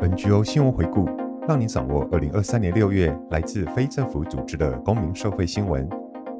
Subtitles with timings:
[0.00, 1.06] NGO 新闻回顾，
[1.48, 5.88] 让你掌握二零二三年六月来自非政府组织的公民社会新闻。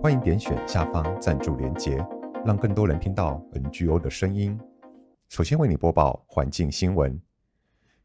[0.01, 1.97] 欢迎点选下方赞助连结，
[2.47, 4.57] 让更多人听到 NGO 的声音。
[5.29, 7.21] 首先为你播报环境新闻：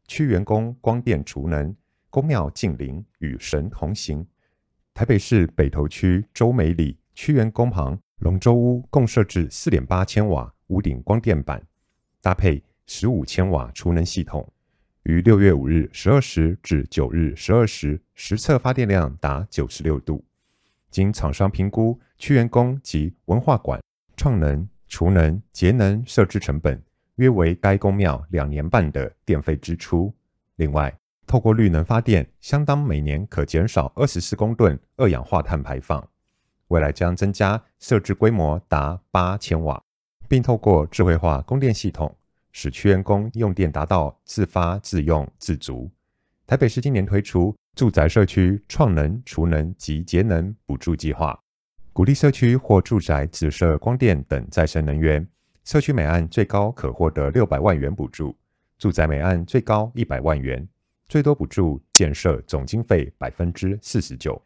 [0.08, 1.72] 区员工光电储能，
[2.10, 4.26] 宫庙净灵与神同行。
[4.92, 11.62] 台北市北投区周美里区员工旁龙舟屋共设置四点八千瓦屋顶光电板，
[12.20, 14.44] 搭配十五千瓦储能系统。
[15.04, 20.24] 于六月五日十二时至九日十二时，实测发电量达九十六度。
[20.90, 23.78] 经厂商评估，区员工及文化馆
[24.16, 26.82] 创能、储能、节能设置成本
[27.16, 30.10] 约为该宫庙两年半的电费支出。
[30.56, 30.96] 另外，
[31.26, 36.02] 透过绿能发电，相当每年可减少二十四公吨二氧化碳排放。
[36.68, 39.82] 未来将增加设置规模达八千瓦，
[40.28, 42.16] 并透过智慧化供电系统。
[42.54, 45.90] 使区员工用电达到自发自用自足。
[46.46, 51.36] 台北市今年推出住宅社区创能、储能及节能补助计划，
[51.92, 55.26] 鼓励社区或住宅自设光电等再生能源。
[55.64, 58.36] 社区每案最高可获得六百万元补助，
[58.78, 60.66] 住宅每案最高一百万元，
[61.08, 64.40] 最多补助建设总经费百分之四十九。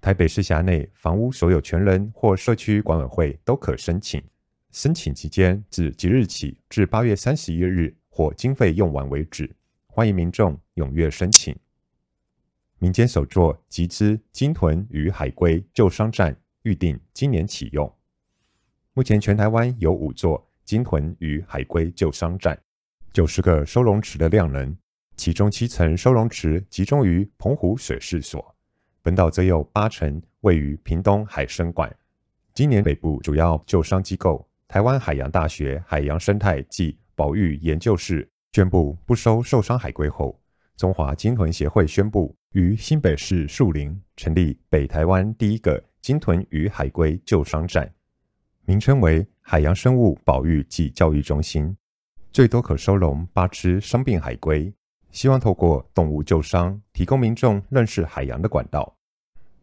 [0.00, 4.22] 台北市辖内房屋所有权人或社区管委会都可申请。
[4.72, 9.50] 申请期间自即日起至八月三十一日或经费用完为止，
[9.86, 11.56] 欢迎民众踊跃申请。
[12.78, 17.92] 民间首座集资鲸豚与海龟救伤站预定今年启用。
[18.94, 22.56] 目前全台湾有五座鲸豚与海龟救伤站，
[23.12, 24.76] 九十个收容池的量能，
[25.16, 28.54] 其中七层收容池集中于澎湖水事所，
[29.02, 31.94] 本岛则有八层位于屏东海生馆。
[32.54, 34.49] 今年北部主要救伤机构。
[34.70, 40.40] 台湾海洋大学海洋生态暨保育研究室宣布不收受伤海龟后，
[40.76, 47.92] 中华鲸豚协会宣布于新北市树林成立北台湾第一个鲸豚与海龟救伤站，
[48.64, 51.76] 名称为海洋生物保育暨教育中心，
[52.30, 54.72] 最多可收容八只生病海龟，
[55.10, 58.96] 希望透过动物救伤，提供民众认识海洋的管道。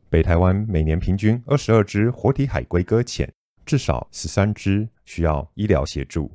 [0.10, 3.34] 北台湾每年平均二十二只活体海龟搁浅。
[3.68, 6.32] 至少十三只需要医疗协助。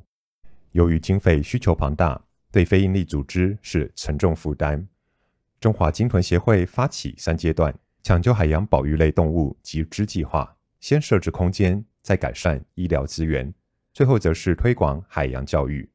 [0.71, 4.87] 由于经费需求庞大，对非营利组织是沉重负担。
[5.59, 7.73] 中华鲸豚协会发起三阶段
[8.03, 13.51] 抢救海洋保育类动物集资计划，先设置空间，再改善医疗资源，
[13.93, 15.89] 最后则是推广海洋教育。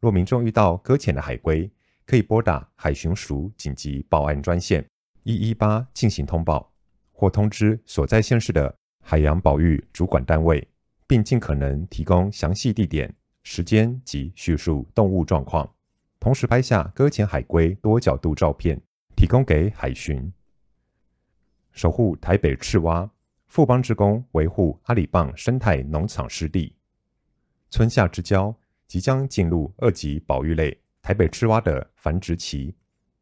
[0.00, 1.70] 若民众遇到搁浅的海龟，
[2.06, 4.82] 可以拨打海巡署紧急报案专线
[5.24, 6.72] 一一八进行通报，
[7.12, 8.74] 或通知所在县市的
[9.10, 10.64] 海洋保育主管单位。
[11.08, 13.12] 并尽可能提供详细地点、
[13.42, 15.68] 时间及叙述动物状况，
[16.20, 18.80] 同时拍下搁浅海龟多角度照片，
[19.16, 20.32] 提供给海巡。
[21.72, 23.10] 守护台北赤蛙，
[23.48, 26.76] 富邦职工维护阿里棒生态农场湿地。
[27.70, 28.56] 春夏之交
[28.86, 32.72] 即将进入二级保育类台北赤蛙的繁殖期。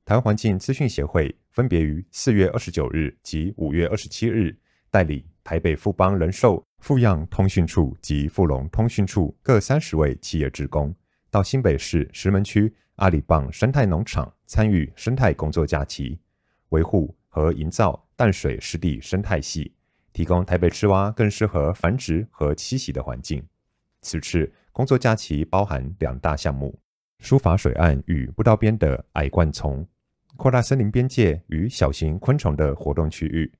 [0.05, 4.55] 台湾环境资讯协会分别于四月二十九日及五月二十七日
[4.91, 6.63] 代理台北富邦人寿。
[6.81, 10.95] 富养通讯处及富隆通讯处各三十位企业职工
[11.31, 16.21] 到新北市石门区阿里棒生态农场参与生态工作假期，
[16.69, 19.73] 维护和营造淡水湿地生态系，
[20.13, 23.43] 提供台北赤蛙更适合繁殖和栖息的环境。
[24.03, 26.79] 此次工作假期包含两大项目：
[27.21, 29.85] 疏伐水岸与步道边的矮灌丛，
[30.37, 33.51] 扩大森林边界与小型昆虫的活动区域。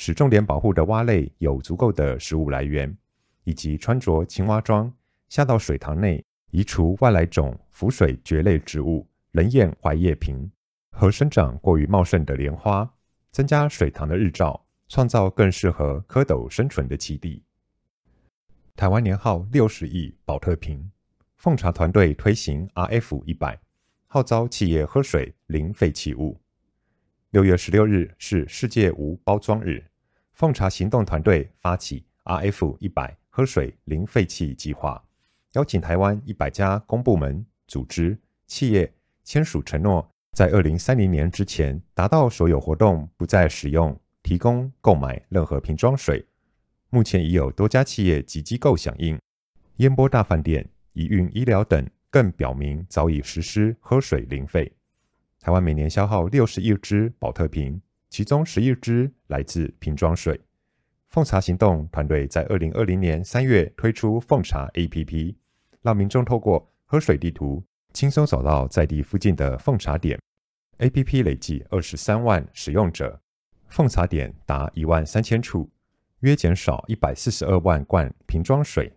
[0.00, 2.96] 使重点保护的蛙类有足够的食物来源，
[3.42, 4.90] 以及穿着青蛙装
[5.28, 10.48] 下到水塘内，移除外来种浮水蕨类植物人燕槐叶萍
[10.92, 12.88] 和生长过于茂盛的莲花，
[13.32, 17.42] 增加水塘的日照，创造更适合蝌蚪生存的栖地。
[18.76, 20.88] 台湾年耗六十亿保特瓶，
[21.38, 23.60] 奉茶团队推行 RF 一百，
[24.06, 26.40] 号召企业喝水零废弃物。
[27.30, 29.84] 六月十六日是世界无包装日，
[30.38, 35.04] 奉茶行动团队发起 RF 一百喝水零废弃计划，
[35.54, 38.94] 邀请台湾一百家公部门、组织、企业
[39.24, 46.24] 签署承诺，在二零三零年之前达到所有活动不再使用、提供、购买任何瓶装水。
[46.90, 49.18] 目前已有多家企业及机构响应，
[49.78, 54.72] 烟波大饭店、宜运医疗等更表明早已实施喝水零废。
[55.40, 60.40] 台湾每年消耗六十亿只宝特瓶，其中十亿支来自瓶装水。
[61.08, 65.34] 奉茶行动团队在二零二零年三月推出奉茶 APP，
[65.82, 70.20] 让民众透过喝水地图轻松找到在地附近的奉茶点。
[70.78, 73.20] ，APP 累计二十三万使用者，
[73.68, 75.70] 奉茶点达一万三千处，
[76.20, 78.92] 约减少一百四十二万罐瓶装水。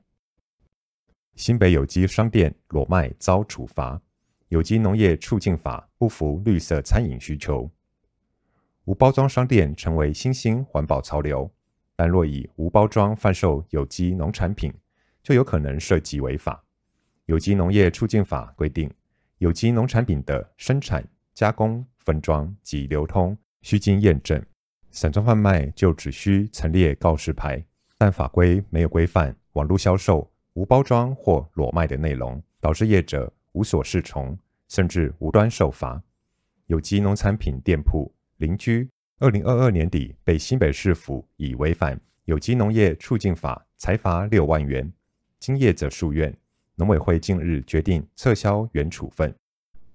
[1.35, 4.01] 新北有机商店裸卖遭处罚，
[4.49, 7.71] 有机农业促进法不符绿色餐饮需求。
[8.85, 11.49] 无包装商店成为新兴环保潮流，
[11.95, 14.73] 但若以无包装贩售有机农产品，
[15.21, 16.63] 就有可能涉及违法。
[17.25, 18.91] 有机农业促进法规定，
[19.37, 24.43] 有机农产品的生产、加工、分装及流通需经验证，
[24.89, 27.63] 散装贩卖就只需陈列告示牌，
[27.99, 34.35] 但法规没有规范网络销售无包装或裸卖的内容，导致业者无所适从，
[34.67, 36.01] 甚至无端受罚。
[36.65, 38.11] 有机农产品店铺
[38.41, 38.89] 邻居，
[39.19, 44.91] 二零二二年底被新北市府以违反有机农业促进法裁罚六万元。
[45.39, 46.35] 经业者诉愿，
[46.73, 49.31] 农委会近日决定撤销原处分。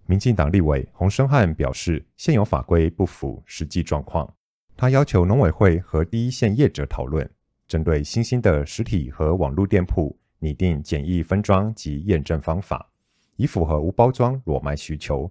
[0.06, 4.32] 民进党立委洪申翰表示，现有法规不符实际状况。
[4.76, 7.28] 他要求农委会和第一线业者讨论，
[7.66, 12.88] 针对新兴的实体和网络店铺拟定简易分装及验证方法，
[13.34, 15.28] 以符合无包装裸卖需求，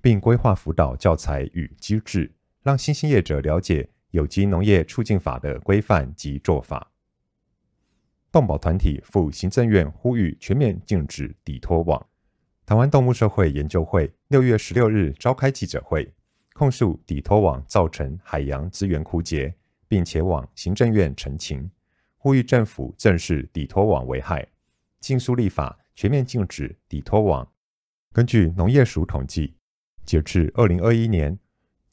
[0.00, 2.30] 并规划辅导教材与机制。
[2.64, 6.90] 让新兴业者了解有机农业促进法的规范及做法。
[8.32, 12.04] 动保团体赴行政院呼吁全面禁止底拖网。
[12.64, 16.10] 台湾动物社会研究会六月十六日召开记者会，
[16.54, 19.54] 控诉底拖网造成海洋资源枯竭，
[19.86, 21.70] 并前往行政院陈情，
[22.16, 24.48] 呼吁政府正视底拖网危害，
[25.00, 27.46] 尽速立法全面禁止底拖网。
[28.10, 29.54] 根据农业署统计，
[30.06, 31.38] 截至二零二一年。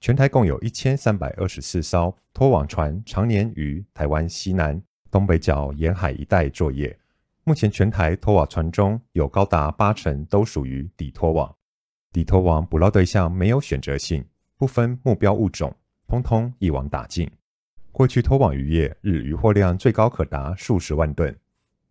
[0.01, 4.81] 全台共有一千三百二十四艘拖网船，常年于台湾西南、
[5.11, 6.97] 东北角沿海一带作业。
[7.43, 11.55] 目前，全台拖网船中有高达八成都属于底拖网。
[12.11, 14.25] 底拖网捕捞对象没有选择性，
[14.57, 15.71] 不分目标物种，
[16.07, 17.29] 通通一网打尽。
[17.91, 21.37] 过去拖网渔业日渔获量最高可达数十万吨，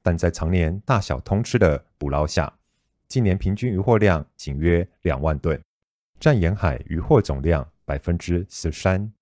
[0.02, 2.52] 但在常年大小通吃的捕捞下，
[3.06, 5.62] 近年平均渔获量仅约两万吨，
[6.18, 7.64] 占沿海渔获总量。
[7.90, 9.12] 百分之十三，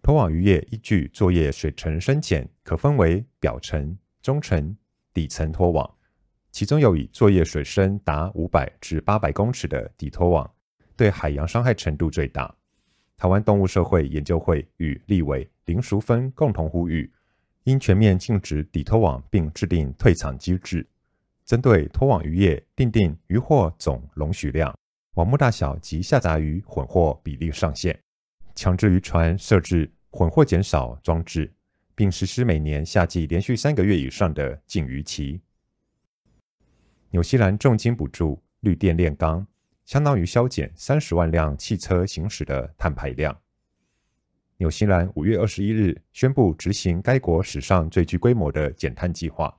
[0.00, 4.74] 拖网渔业依据作业水层深浅，可分为表层、中层、
[5.12, 5.86] 底层拖网。
[6.50, 10.50] 其中有以作业水深达五百至八百公尺的底拖网，
[10.96, 12.54] 对海洋伤害程度最大。
[13.18, 17.12] 台湾动物社会研究会与立委林淑芬共同呼吁，
[17.64, 20.88] 应全面禁止底拖网，并制定退场机制，
[21.44, 24.74] 针对拖网渔业订定渔获总容许量、
[25.16, 27.94] 网目大小及下杂鱼混获比例上限。
[28.56, 31.52] 强制渔船设置混货减少装置，
[31.94, 35.42] 并实施每年夏季连续三个月以上的禁渔期。
[37.10, 39.46] 纽西兰重金补助绿电炼钢，
[39.84, 43.38] 相当于削减三十万辆汽车行驶的碳排量。
[44.56, 49.54] 纽西兰五月二十一日宣布执行该国史上最具规模的减碳计划，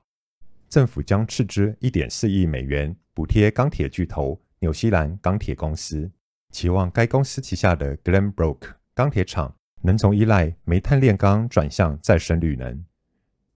[0.68, 6.10] 政府将斥资一点四亿美元补贴钢铁巨头纽西兰钢铁公司，
[6.50, 12.84] 期望该公司旗下的 Glenbrook 钢铁厂能从依赖煤炭炼钢转向再生铝能。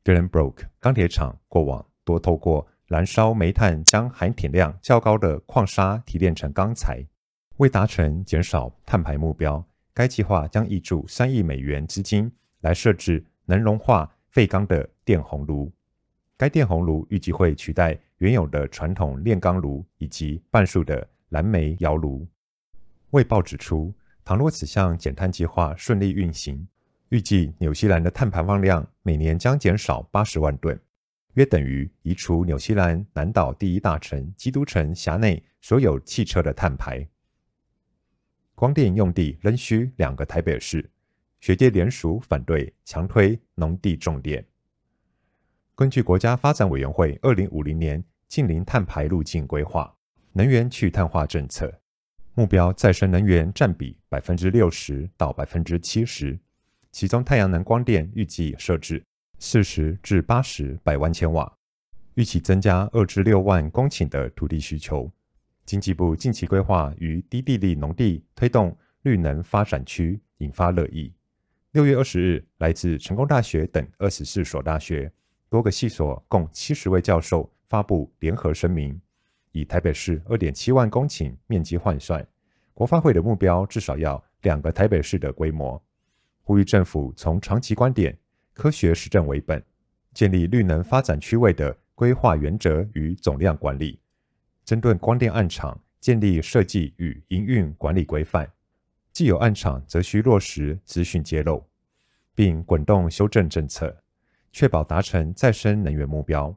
[0.04, 7.04] Glenbrook 钢铁厂过往多透过燃烧煤炭，将含铁量较高的矿砂提炼成钢材。
[7.56, 15.72] 为达成减少碳排目标，该计划将挹注三亿美元资金来设置能融化废钢的电红炉。
[16.36, 22.24] 该电红炉预计会取代原有的传统炼钢炉以及半数的燃煤窑炉。
[23.10, 23.92] 卫报指出。
[24.24, 26.68] 倘若此项减碳计划顺利运行，
[27.08, 30.80] 预计纽西兰的碳排放量每年将减少八十万吨，
[31.34, 37.06] 约等于移除纽西兰南岛第一大城基督城辖内所有汽车的碳排。
[38.54, 40.88] 光电用地仍需两个台北市，
[41.40, 44.46] 学界联署反对强推农地种电。
[45.74, 49.92] 根据国家发展委员会二零五零年近零碳排路径规划，
[50.32, 51.81] 能源去碳化政策。
[52.34, 56.38] 目标再生能源占比百分之六十到百分之七十，
[56.90, 59.04] 其中太阳能光电预计设置
[59.38, 61.52] 四十至八十百万千瓦，
[62.14, 65.10] 预期增加二至六万公顷的土地需求。
[65.66, 71.12] 经济部近期规划于低地力农地推动绿能发展区，引发热议。
[71.72, 75.12] 六月二十日，来自成功大学等二十四所大学、
[75.50, 78.98] 多个系所共七十位教授发布联合声明。
[79.52, 82.26] 以台北市二点七万公顷面积换算，
[82.74, 85.80] 国发会的目标至少要两个台北市的规模。
[86.42, 88.18] 呼吁政府从长期观点、
[88.52, 89.62] 科学实证为本，
[90.12, 94.00] 建立绿能发展区位的规划原则与总量管理，
[94.64, 98.50] 针对光电暗场建立设计与营运管理规范，
[99.12, 101.64] 既有暗场则需落实资讯揭露，
[102.34, 104.02] 并滚动修正政策，
[104.50, 106.56] 确保达成再生能源目标。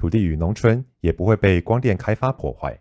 [0.00, 2.80] 土地与农村也不会被光电开发破坏。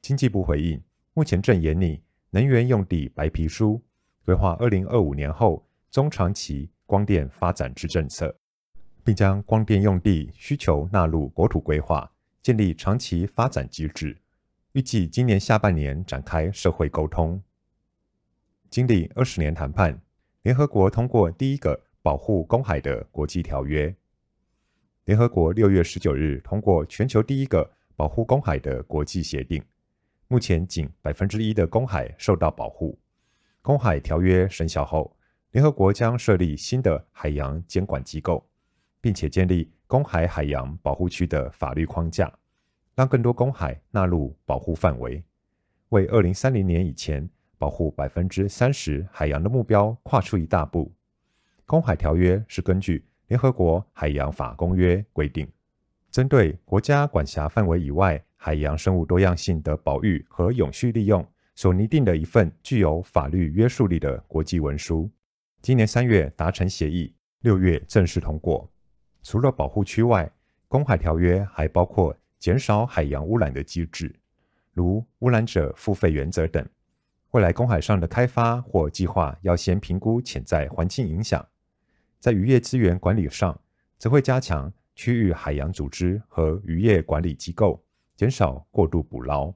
[0.00, 0.82] 经济部回应，
[1.12, 3.84] 目前正研拟能源用地白皮书，
[4.24, 8.34] 规划二零二五年后中长期光电发展之政策，
[9.04, 12.10] 并将光电用地需求纳入国土规划，
[12.40, 14.16] 建立长期发展机制。
[14.72, 17.42] 预计今年下半年展开社会沟通。
[18.70, 20.00] 经历二十年谈判，
[20.40, 23.94] 联合国通过第一个保护公海的国际条约。
[25.06, 29.62] 联合国六月十九日通过全球第一个保护公海的国际协定。
[30.26, 32.98] 目前仅百分之一的公海受到保护。
[33.62, 35.16] 公海条约生效后，
[35.52, 38.44] 联合国将设立新的海洋监管机构，
[39.00, 42.28] 并且建立公海海洋保护区的法律框架。
[42.96, 45.22] 让更多公海纳入保护范围，
[45.90, 50.92] 为二零三零年以前保护百分之三十海洋的目标跨出一大步。
[51.64, 55.46] 公海条约是根据联合国海洋法公约规定，
[56.10, 65.10] 针对国家管辖范围以外海洋生物多样性的保育和永续利用所拟定的一份具有法律约束力的国际文书。
[65.62, 68.70] 今年三月达成协议，六月正式通过。
[69.22, 70.30] 除了保护区外，
[70.68, 72.16] 公海条约还包括。
[72.38, 74.14] 减少海洋污染的机制，
[74.72, 76.64] 如污染者付费原则等。
[77.30, 81.44] 未来公海上的开发或计划要先评估潜在环境影响。
[82.18, 83.58] 在渔业资源管理上，
[83.98, 87.84] 则会加强区域海洋组织和渔业管理机构，
[88.16, 89.54] 减少过度捕捞。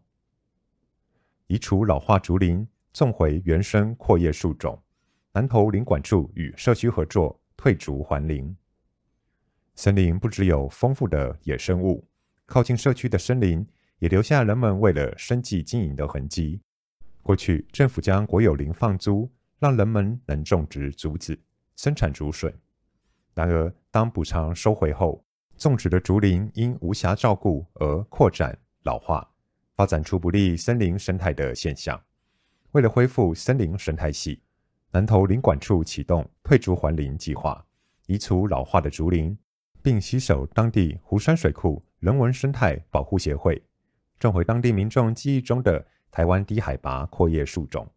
[1.46, 4.80] 移除老化竹林，种回原生阔叶树种。
[5.32, 8.56] 南投林管处与社区合作，退竹还林。
[9.74, 12.06] 森林不只有丰富的野生物。
[12.46, 13.64] 靠近社区的森林
[14.00, 16.60] 也留下人们为了生计经营的痕迹。
[17.22, 21.38] 过去，政府将国有林放租，让人们能种植竹子，
[21.82, 22.52] 生产竹笋。
[23.32, 25.24] 然而，当补偿收回后，
[25.56, 29.26] 种植的竹林因无暇照顾而扩展老化，
[29.72, 31.98] 发展出不利森林生态的现象。
[32.72, 34.42] 为了恢复森林生态系，
[34.90, 37.64] 南投林管处启动退竹还林计划，
[38.08, 39.34] 移除老化的竹林，
[39.80, 41.82] 并携手当地湖山水库。
[42.00, 43.62] 人文生态保护协会
[44.18, 47.90] 种回当地民众记忆中的台湾低海拔阔叶树种，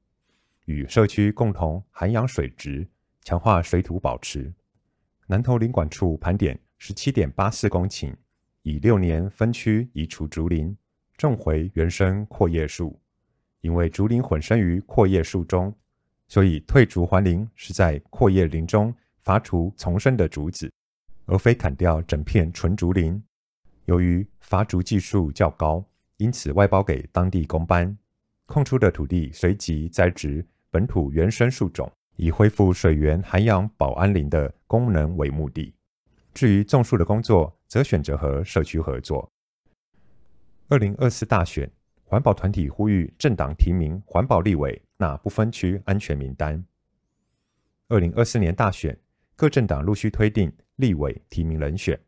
[0.65, 2.87] 与社区共同涵养水质，
[3.23, 4.53] 强化水土保持。
[5.27, 8.13] 南投林管处盘点十七点八四公顷，
[8.63, 10.75] 以六年分区移除竹林，
[11.17, 12.99] 种回原生阔叶树。
[13.61, 15.73] 因为竹林混生于阔叶树中，
[16.27, 20.69] 所以退竹还林是在阔叶林中伐除丛生的竹子，
[21.25, 23.23] 而非砍掉整片纯竹林。
[23.85, 25.85] 由于伐竹技术较高，
[26.17, 27.97] 因此外包给当地工班。
[28.45, 35.73] 空出的土地随即栽植本土原生树种，以恢复水源涵养保安林的功能为目的。
[36.33, 39.31] 至于种树的工作，则选择和社区合作。
[40.69, 41.69] 二零二四大选，
[42.03, 46.63] 环保团体呼吁政党提名环保立委纳不分区安全名单。
[47.89, 48.97] 二零二四年大选，
[49.35, 51.99] 各政党陆续推定立委提名人选。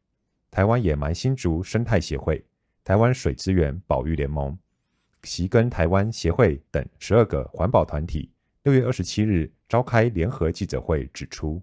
[0.49, 2.43] 台湾野蛮新竹生态协会、
[2.83, 4.57] 台湾水资源保育联盟、
[5.23, 8.31] 习耕台湾协会等十二个环保团体，
[8.63, 11.61] 六月二十七日召开联合记者会，指出，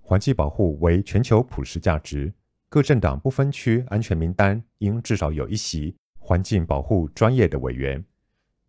[0.00, 2.32] 环境保护为全球普世价值，
[2.68, 8.02] 各政党不分区安全名单应至少有一席环境保护专业的委员。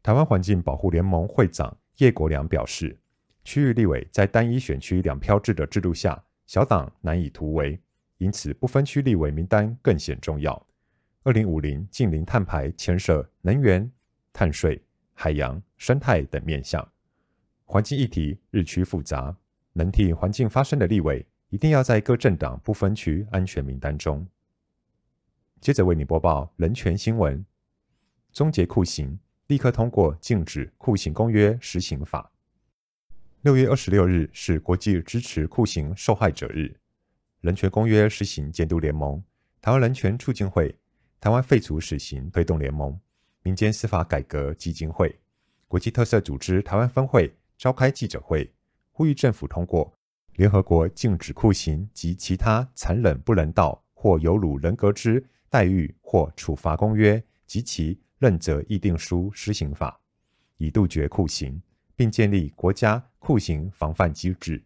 [0.04, 2.98] 台湾环境保护联盟会长叶国良表示，
[3.44, 7.80] 区域立委在单一选区两票制的制度下，小党难以突围。
[8.18, 10.66] 因此，不分区立委名单更显重要。
[11.24, 13.90] 二零五零净零碳排牵涉能源、
[14.34, 14.82] 碳税、
[15.14, 16.88] 海洋、生态等面向，
[17.70, 19.36] 环境议题日趋复杂。
[19.74, 24.26] 能替环境发声的立委，一定要在各政党不分区安全名单中。
[25.62, 27.46] 接着为你播报人权新闻：
[28.32, 32.32] 终结酷刑，立刻通过禁止酷刑公约施行法。
[33.42, 36.76] 六月二十六日是国际支持酷刑受害者日。
[37.42, 39.22] 人权公约施行监督联盟、
[39.62, 40.74] 台湾人权促进会、
[41.20, 43.00] 台湾废除死刑推动联盟、
[43.44, 45.20] 民间司法改革基金会、
[45.68, 48.52] 国际特色组织台湾分会召开记者会，
[48.92, 49.92] 呼吁政府通过
[50.36, 60.00] 联合国禁止酷刑及其他残忍不人道或有辱人格之待遇或处罚公约及其认责议定书施行法，
[60.58, 61.60] 以杜绝酷刑，
[61.96, 64.64] 并建立国家酷刑防范机制。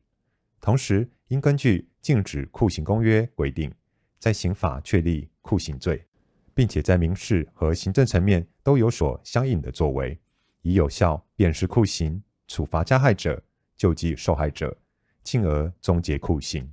[0.59, 3.71] 同时，应根据禁止酷刑公约规定，
[4.19, 6.05] 在刑法确立酷刑罪，
[6.53, 10.19] 并且在民事和行政层面都有所相应的作为，
[10.61, 12.21] 以有效辨识酷刑、
[12.51, 13.41] 处罚加害者、
[13.77, 14.77] 救济受害者，
[15.23, 16.69] 进而终结酷刑。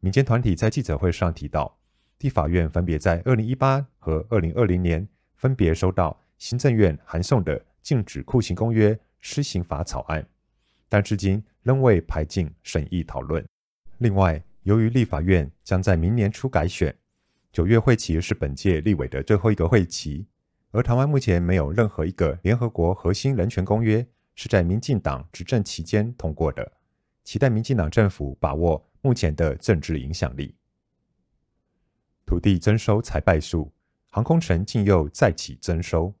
[0.00, 1.78] 民间团体在记者会上提到，
[2.20, 10.26] 立法院分别在二零一八和二零二零年分别收到行政院函送的禁止酷刑公约施行法草案，
[10.88, 13.44] 但至今仍未排进审议讨论。
[13.98, 16.96] 另外，由于立法院将在明年初改选，
[17.52, 20.26] 九月会期是本届立委的最后一个会期，
[20.70, 24.06] 而台湾目前没有任何一个联合国核心人权公约
[24.38, 26.72] 是在民进党执政期间通过的，
[27.24, 30.54] 期待民进党政府把握目前的政治影响力。
[32.24, 33.72] 土地征收才败诉，
[34.10, 36.14] 航空城竟又再起征收。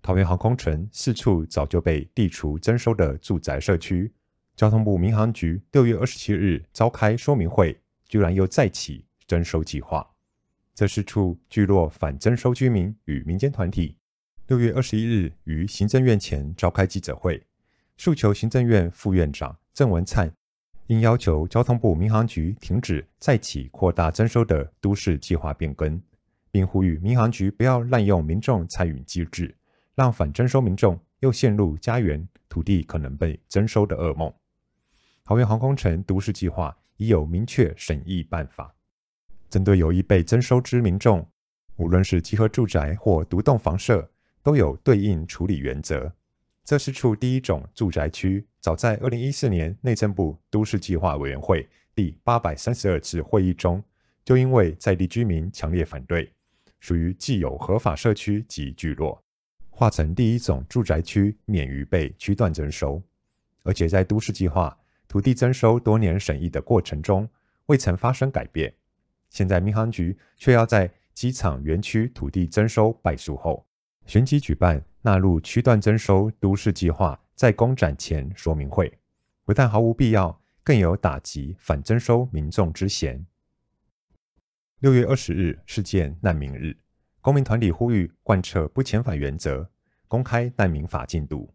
[0.00, 4.10] 桃园航空城四处早就被地除征收的住宅社区，
[4.56, 10.08] 交通部民航局六月二十七日召开说明会，居然又再起征收计划。
[10.74, 13.98] 这四处聚落反征收居民与民间团体
[14.48, 17.40] 六月二十一日于行政院前召开记者会，
[17.96, 20.32] 诉求行政院副院长郑文灿。
[20.88, 25.98] 应要求交通部民航局停止再起扩大征收的都市计划变更，
[26.50, 29.56] 并呼吁民航局不要滥用民众参与机制，
[29.94, 34.30] 让反征收民众又陷入家园土地可能被征收的噩梦。
[35.24, 38.74] 桃园航空城都市计划已有明确审议办法，
[39.48, 41.26] 针对有意被征收之民众，
[41.76, 44.10] 无论是集合住宅或独栋房舍，
[44.42, 46.12] 都有对应处理原则。
[46.64, 53.82] 这是处第一种住宅区，早在二零一四年内政部都市计划委员会第八百三十二次会议中，
[54.24, 56.32] 就因为在地居民强烈反对，
[56.78, 59.20] 属于既有合法社区及聚落，
[59.70, 63.02] 划成第一种住宅区，免于被区段征收。
[63.64, 64.76] 而且在都市计划
[65.08, 67.28] 土地征收多年审议的过程中，
[67.66, 68.72] 未曾发生改变。
[69.30, 73.66] 现在民航局却要在机场园区土地征收败诉后，
[74.06, 74.84] 寻机举办。
[75.04, 79.00] 纳入区段征收都市计划在公展前说明会，
[79.44, 83.26] 不但毫无必要，更有打击反征收民众之嫌。
[84.78, 86.76] 六月二十日，世界难民日，
[87.20, 89.68] 公民团体呼吁贯彻不遣返原则，
[90.06, 91.52] 公开难民法进度。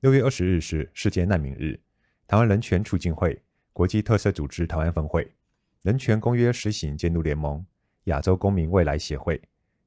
[0.00, 1.80] 六月二十日是世界难民日，
[2.26, 5.34] 台湾人权促进会、国际特色组织台湾分会、
[5.80, 7.64] 人权公约施行监督联盟、
[8.04, 9.40] 亚洲公民未来协会、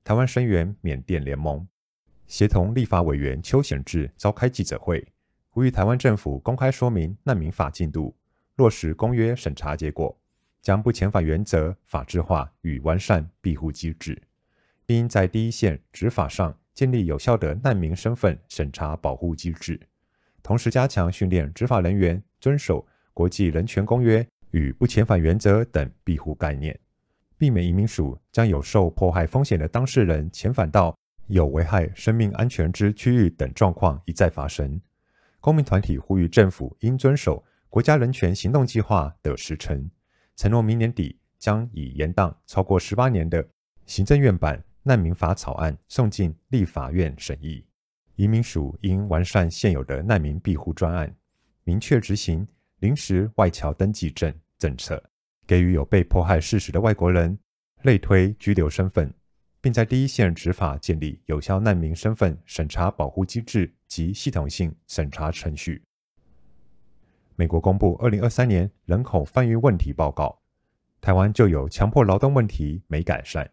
[0.03, 1.67] 台湾声援缅甸联盟。
[2.33, 5.07] 协同立法委员邱显智召开记者会，
[5.51, 8.15] 呼吁台湾政府公开说明难民法进度，
[8.55, 10.19] 落实公约审查结果，
[10.59, 14.19] 将不遣返原则法制化与完善庇护机制，
[14.83, 19.79] 并在第一线执法上建立有效的难民身份审查保护机制，
[20.41, 26.79] 同时加强训练执法人员遵守国际人权公约与不遣返原则等庇护概念，
[27.37, 30.97] 避免移民署将有受迫害风险的当事人遣返到。
[31.33, 34.79] 有危害生命安全之区域等状况一再发生，
[35.39, 39.89] 公民团体呼吁政府应遵守国家人权行动计划的时程，
[40.35, 43.43] 承诺明年底将已延宕超过十八年的
[43.87, 47.65] 行政院版难民法草案送进立法院审议。
[48.15, 51.11] 移民署应完善现有的难民庇护专案，
[51.63, 52.47] 明确执行
[52.79, 55.03] 临时外侨登记证政策，
[55.47, 57.35] 给予有被迫害事实的外国人
[57.81, 59.11] 类推居留身份。
[59.63, 65.81] 并在第一线执法建立有效难民身份审查保护机制及系统性审查程序。
[67.37, 70.37] 美国公布二零二三年人口贩运问题报告，
[70.99, 73.49] 台湾就有强迫劳动问题没改善。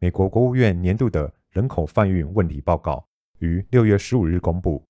[0.00, 3.08] 美国国务院年度的人口贩运问题报告
[3.38, 4.86] 于六月十五日公布，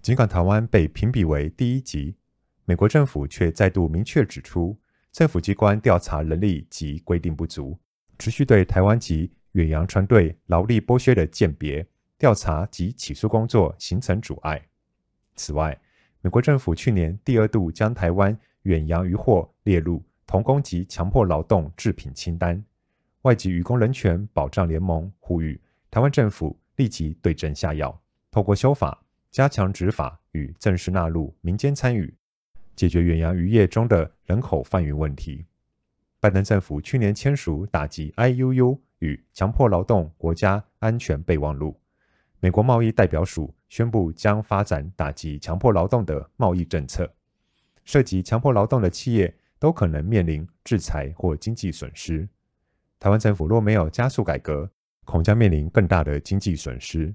[0.00, 2.16] 尽管台湾被评比为第一级，
[2.64, 4.80] 美国政府却再度明确指出，
[5.12, 7.78] 政府机关调查能力及规定不足，
[8.18, 9.30] 持续对台湾籍。
[9.52, 11.86] 远洋船队劳力剥削的鉴别、
[12.16, 14.62] 调查及起诉工作形成阻碍。
[15.34, 15.78] 此外，
[16.20, 22.62] 美国政府去年第二度将台湾远洋渔获列入童工及强迫劳动制品清单。
[23.22, 25.60] 外籍渔工人权保障联盟呼吁
[25.90, 32.14] 台湾政府立即对症下药，透过修法加强执法与正式纳入民间参与，
[32.76, 35.44] 解决远洋渔业中的人口贩运问题。
[36.20, 38.78] 拜登政府去年签署打击 IUU。
[39.00, 41.78] 与强迫劳动国家安全备忘录，
[42.38, 47.12] 美国贸易代表署宣布将发展打击强迫劳动的贸易政策，
[47.84, 52.28] 涉及强迫劳动的企业都可能面临制裁或经济损失。
[52.98, 54.70] 台湾政府若没有加速改革，
[55.04, 57.14] 恐将面临更大的经济损失。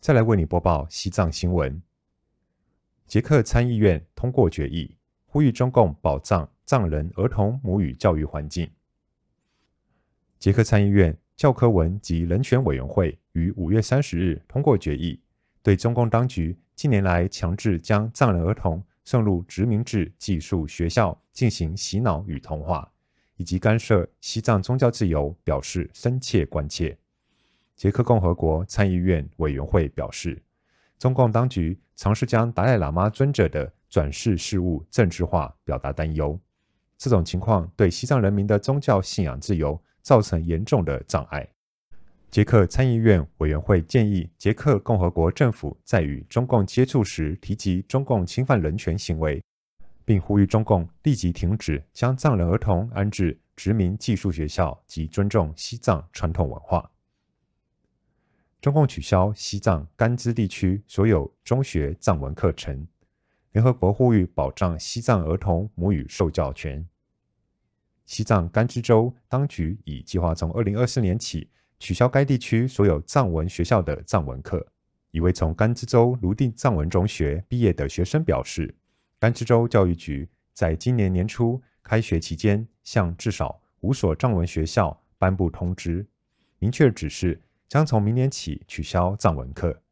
[0.00, 1.82] 再来为你播报西藏新闻：
[3.06, 8.70] 捷克参议院通过决议，呼吁中共保障藏人儿童母语教育环境。
[10.42, 15.20] 捷克参议院教科文及人权委员会于五月三十日通过决议，
[15.62, 22.90] 对中共当局近年来强制将藏人儿童送入殖民制寄宿学校进行洗脑与同化，
[23.36, 26.98] 以及干涉西藏宗教自由，表示深切关切。
[27.76, 30.42] 捷克共和国参议院委员会表示，
[30.98, 36.36] 中共当局尝试将达赖喇嘛尊者的转世事务政治化，表达担忧。
[36.98, 41.48] 这种情况对西藏人民的宗教信仰自由造成严重的障碍。
[42.30, 49.42] 捷克参议院委员会建议捷克共和国政府在与中共接触时提及中共侵犯人权行为，
[50.04, 56.90] 并呼吁中共立即停止将藏人儿童安置殖民寄宿学校及尊重西藏传统文化。
[58.62, 62.86] 中共取消西藏甘孜地区所有中学藏文课程。
[63.50, 66.88] 联合国呼吁保障西藏儿童母语受教权。
[68.12, 71.48] 西藏甘孜州当局已计划从二零二四年起。
[71.78, 74.64] 取消该地区所有藏文学校的藏文课。
[75.12, 78.72] 一位从甘孜州泸定藏文中学毕业的学生表示，
[79.18, 86.06] 甘孜州教育局在今年年初开学期间，向至少五所藏文学校颁布通知，
[86.58, 89.82] 明确指示将从明年起取消藏文课。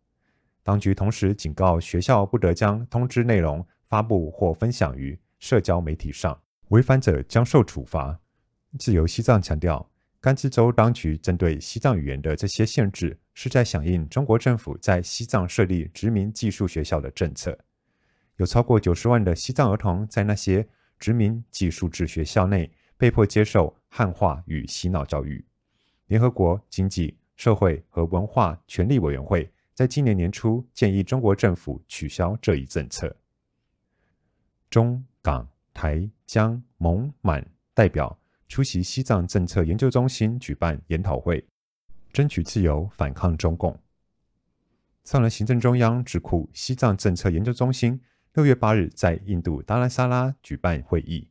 [0.63, 6.39] 当局同时警告学校不得将通知内容发布或分享于社交媒体上，
[6.71, 8.19] 违反者将受处罚。
[8.79, 9.89] 自由西藏强调。
[10.23, 17.59] 甘孜州当局针对西藏语言的这些限制，是在响应中国政府在西藏设立殖民寄宿学校的政策。
[18.37, 25.43] 有超过九十万的西藏儿童在那些殖民寄宿制学校内被迫接受汉化与洗脑教育。
[26.09, 33.17] 联合国经济社会和文化权利委员会在今年年初建议中国政府取消这一政策。
[34.69, 38.17] 中港台江蒙满代表。
[38.49, 41.47] 出席西藏政策研究中心举办研讨会，
[42.13, 43.79] 争取自由，反抗中共。
[45.05, 48.01] 藏人行政中央智库西藏政策研究中心
[48.35, 51.29] 六月八日在印度达兰萨拉举办会议，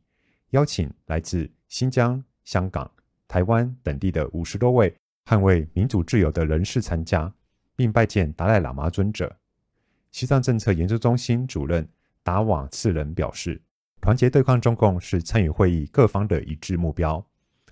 [0.52, 2.90] 邀请来自新疆、香港、
[3.28, 7.30] 台湾等地的五十多位捍卫民主自由的人士参加，
[7.76, 9.36] 并拜见达赖喇嘛尊者。
[10.10, 11.86] 西藏政策研究中心主任
[12.22, 13.60] 达瓦次仁表示。
[14.00, 17.24] 团结对抗中共是参与会议各方的一致目标，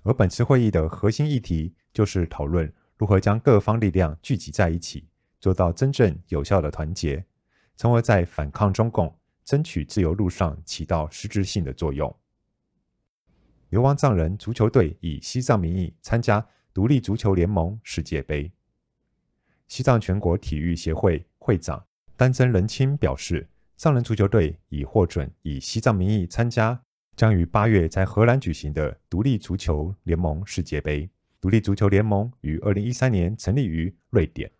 [0.03, 5.07] 而本次会议的核心议题就是讨论如何将各方力量聚集在一起，
[5.39, 7.25] 做到真正有效的团结，
[7.75, 12.15] 从而在反抗中共、争取自由路上起到实质性的作用。
[13.69, 18.51] 流亡藏人足球队以西藏名义参加独立足球联盟世界杯。
[19.67, 21.83] 西藏全国体育协会会长
[22.15, 23.49] 丹增仁清表示。
[23.79, 26.83] 上人足球队已获准以西藏名义参加
[27.15, 31.09] 将于八月在荷兰举行的独立足球联盟世界杯。
[31.39, 34.51] 独立足球联盟于二零一三年成立于瑞典，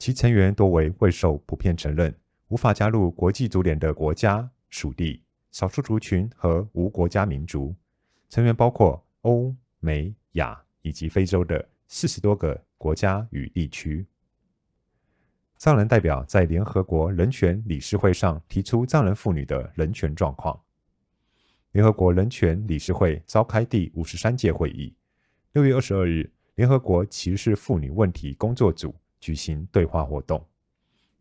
[0.00, 2.12] 其成员多为未受普遍承认、
[2.48, 7.72] 无法加入国际足联的国家、属地、少数族群和无国家民族。
[8.28, 14.04] 成员包括欧、美、亚以及非洲的四十多个国家与地区。
[15.58, 20.58] 藏人代表在联合国人权理事会上提出藏人妇女的人权状况。
[21.72, 24.94] 联合国人权理事会召开第五十三届会议。
[25.52, 30.46] 六月二十二日，联合国歧视妇女问题工作组举行对话活动。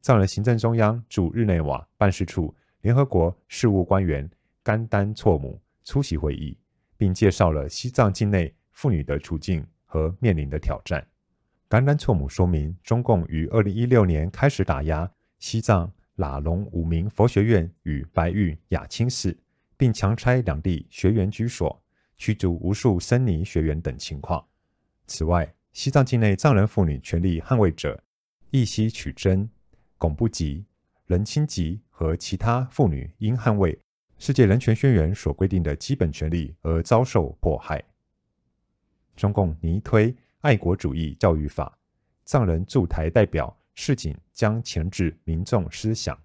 [0.02, 4.30] 藏人行政中央驻日内瓦办事处联合国事务官员
[4.62, 6.58] 甘丹措姆出席会议，
[6.98, 11.06] 并介绍了西藏境内妇女的处境和面临的挑战。
[11.68, 19.36] 甘丹措姆说明，中共于二零一六年开始打压西藏拉隆五明佛学院与白玉雅清寺，
[19.76, 21.82] 并强拆两地学员居所，
[22.18, 24.46] 驱逐无数僧尼学员等情况。
[25.08, 28.02] 此外，西藏境内藏人妇女权利捍卫者
[28.52, 29.50] 益西曲珍、
[29.98, 30.66] 巩布吉、
[31.08, 33.78] 仁清吉和其他妇女因捍卫
[34.20, 37.84] 世界人权宣言所规定的基本权利而遭受迫害。
[39.16, 40.16] 中共拟推。
[40.46, 41.76] 爱国主义教育法，
[42.24, 46.16] 藏人驻台代表市警将前置民众思想。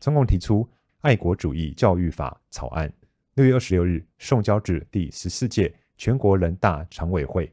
[0.00, 0.68] 中共提出
[1.02, 2.92] 爱国主义教育法草案，
[3.34, 7.48] 六月二十六日送交至第十四届全国人大常委会。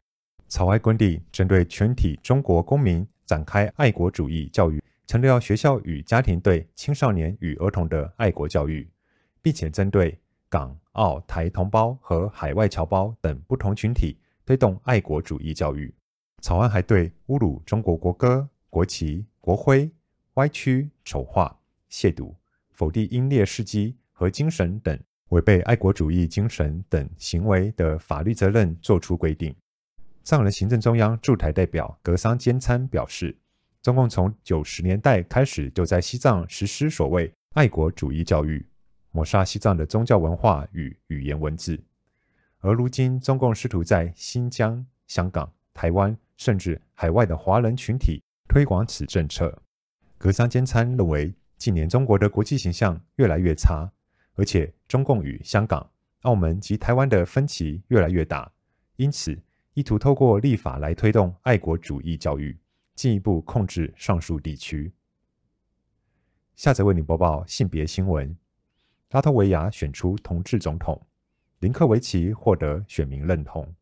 [0.47, 8.89] 草案规定，针对全体中国公民展开爱国主义教育，强调学校与家庭对青少年与儿童的爱国教育，
[9.43, 10.17] 并且针对
[10.50, 14.17] 港澳台同胞和海外侨胞等不同群体。
[14.48, 15.94] 推动爱国主义教育。
[16.42, 19.92] 草案还对侮辱中国国歌、国旗、国徽、
[20.36, 21.54] 歪曲、丑化、
[21.92, 22.34] 亵渎、
[22.72, 24.98] 否定英烈事迹和精神等
[25.32, 29.54] 违背爱国主义精神等行为的法律责任作出规定。
[30.24, 33.38] 藏人行政中央驻台代表格桑坚参表示，
[33.82, 38.66] 中共从九十年代开始就在西藏实施所谓爱国主义教育，
[39.12, 41.78] 抹杀西藏的宗教文化与语言文字。
[42.60, 49.62] 而如今，中共试图在新疆、香港、台湾，甚至海外的华人群体推广此政策。
[50.17, 53.91] 格桑坚参认为，近年中国的国际形象越来越差，
[54.34, 55.88] 而且中共与香港、
[56.22, 58.52] 澳门及台湾的分歧越来越大，
[58.96, 59.39] 因此
[59.76, 62.58] 意图透过立法来推动爱国主义教育，
[62.96, 64.91] 进一步控制上述地区。
[66.56, 68.36] 下则为你播报性别新闻：
[69.12, 71.00] 拉脱维亚选出同志总统。
[71.60, 73.74] 林克维奇获得选民认同。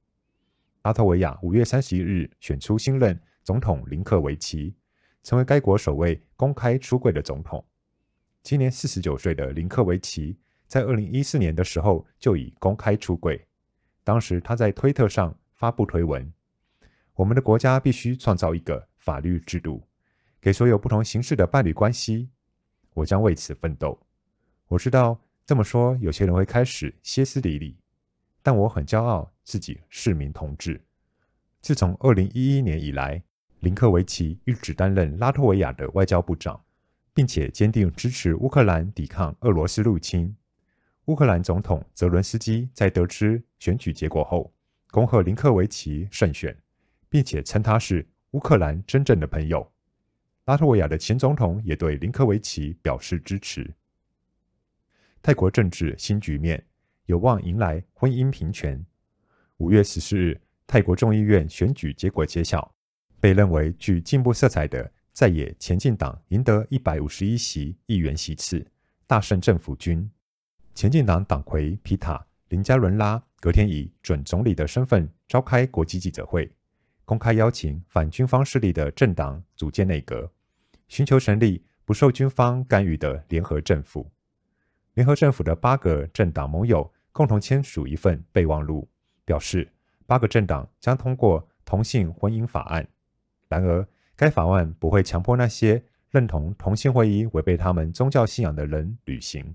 [0.83, 4.73] 拉脱维亚五月三十一日选出新任总统林克维奇，
[5.23, 7.65] 成为该国首位公开出柜的总统。
[8.43, 13.45] 今年四十九岁的林克维奇，在二零一四年的时候就已公开出柜。
[14.05, 16.31] 当时他在推特上发布推文
[17.15, 19.83] ：“我们的国家必须创造一个法律制度，
[20.39, 22.29] 给所有不同形式的伴侣关系。
[22.93, 23.99] 我将为此奋斗。
[24.69, 27.77] 我知道。”这么说，有些人会开始歇斯底里，
[28.41, 30.81] 但我很骄傲自己是名同志。
[31.61, 33.21] 自从二零一一年以来，
[33.59, 36.59] 林克维奇一直担任拉脱维亚的外交部长，
[37.13, 40.35] 并且坚定支持乌克兰抵抗俄罗斯入侵。
[41.05, 44.51] 乌克兰总统泽伦斯基在得知选举结果后，
[44.89, 46.57] 恭贺林克维奇胜选，
[47.07, 49.71] 并且称他是乌克兰真正的朋友。
[50.45, 53.71] 拉脱维亚的前总统也对林克维奇表示支持。
[55.25, 56.63] 泰国政治新局面
[57.07, 58.85] 有望迎来婚姻平权。
[59.57, 62.71] 五月十四日，泰国众议院选举结果揭晓，
[63.19, 68.63] 被认为具进步色彩的在野前进党赢得一百五十一席议员席次，
[69.07, 70.07] 大胜政府军。
[70.75, 76.47] 前进党党魁皮塔林加伦拉隔天以准总理的身份召开国际记者会，
[77.03, 80.31] 公开邀请反军方势力的政党组建内阁，
[80.87, 84.11] 寻求成立不受军方干预的联合政府。
[84.95, 88.87] 联合政府的八个政党盟友共同签署一份备忘录，
[89.25, 89.69] 表示
[90.05, 92.87] 八个政党将通过同性婚姻法案。
[93.49, 99.53] 然而，该法案不会强迫那些认同同性婚姻违背他们宗教信仰的人履行。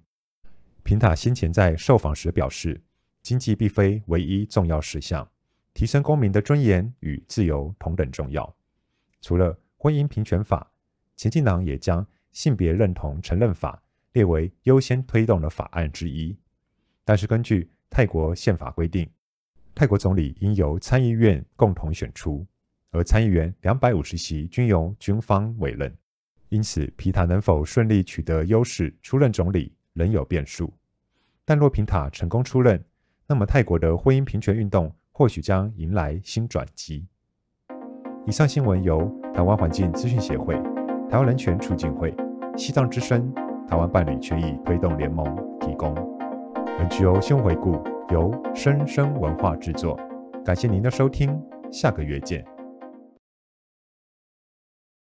[0.83, 2.79] 平塔先前在受访时表示，
[3.23, 5.27] 经济并非唯一重要事项，
[5.73, 8.55] 提升公民的尊严与自由同等重要。
[9.23, 10.71] 除了婚姻平权法，
[11.17, 13.83] 前进党也将性别认同承认法。
[14.13, 16.37] 列为优先推动的法案之一，
[17.05, 19.09] 但是根据泰国宪法规定，
[19.75, 22.45] 泰国总理应由参议院共同选出，
[22.91, 25.97] 而参议员两百五十席均由军方委任，
[26.49, 30.73] 因此皮塔能否顺利取得优势出任总理仍有变数。
[31.45, 32.85] 但若皮塔成功出任，
[33.29, 37.07] 那么泰国的婚姻平权运动或许将迎来新转机。
[38.27, 40.55] 以上新闻由台湾环境资讯协会、
[41.09, 42.13] 台湾人权促进会、
[42.57, 43.33] 西藏之声。
[43.71, 45.25] 台湾伴侣权益推动联盟
[45.61, 45.95] 提供。
[46.89, 49.97] NGO 先回顾由生声文化制作，
[50.45, 52.45] 感谢您的收听，下个月见。